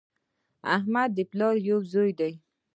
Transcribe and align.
احمد 0.75 1.09
د 1.17 1.19
پلار 1.31 1.55
یو 1.69 1.79
زوی 1.91 2.11
دی 2.19 2.33